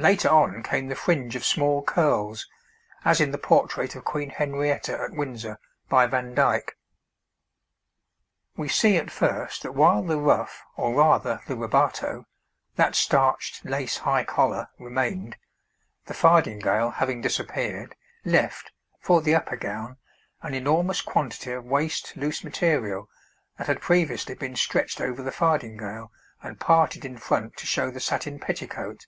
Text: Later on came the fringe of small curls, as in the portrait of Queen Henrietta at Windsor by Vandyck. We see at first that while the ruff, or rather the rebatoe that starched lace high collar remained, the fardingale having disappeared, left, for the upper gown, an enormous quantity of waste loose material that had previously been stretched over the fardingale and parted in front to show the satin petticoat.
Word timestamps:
Later 0.00 0.28
on 0.28 0.62
came 0.62 0.86
the 0.86 0.94
fringe 0.94 1.34
of 1.34 1.44
small 1.44 1.82
curls, 1.82 2.46
as 3.04 3.20
in 3.20 3.32
the 3.32 3.36
portrait 3.36 3.96
of 3.96 4.04
Queen 4.04 4.30
Henrietta 4.30 4.96
at 4.96 5.10
Windsor 5.10 5.58
by 5.88 6.06
Vandyck. 6.06 6.76
We 8.56 8.68
see 8.68 8.96
at 8.96 9.10
first 9.10 9.64
that 9.64 9.72
while 9.74 10.04
the 10.04 10.16
ruff, 10.20 10.62
or 10.76 10.94
rather 10.94 11.40
the 11.48 11.56
rebatoe 11.56 12.26
that 12.76 12.94
starched 12.94 13.64
lace 13.64 13.96
high 13.96 14.22
collar 14.22 14.68
remained, 14.78 15.36
the 16.06 16.14
fardingale 16.14 16.90
having 16.92 17.20
disappeared, 17.20 17.96
left, 18.24 18.70
for 19.00 19.20
the 19.20 19.34
upper 19.34 19.56
gown, 19.56 19.96
an 20.42 20.54
enormous 20.54 21.00
quantity 21.02 21.50
of 21.50 21.64
waste 21.64 22.14
loose 22.16 22.44
material 22.44 23.08
that 23.56 23.66
had 23.66 23.80
previously 23.80 24.36
been 24.36 24.54
stretched 24.54 25.00
over 25.00 25.24
the 25.24 25.32
fardingale 25.32 26.12
and 26.40 26.60
parted 26.60 27.04
in 27.04 27.18
front 27.18 27.56
to 27.56 27.66
show 27.66 27.90
the 27.90 27.98
satin 27.98 28.38
petticoat. 28.38 29.06